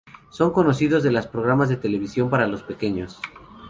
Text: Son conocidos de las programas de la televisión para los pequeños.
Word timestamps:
Son 0.31 0.51
conocidos 0.51 1.03
de 1.03 1.11
las 1.11 1.27
programas 1.27 1.69
de 1.69 1.75
la 1.75 1.81
televisión 1.81 2.31
para 2.31 2.47
los 2.47 2.63
pequeños. 2.63 3.21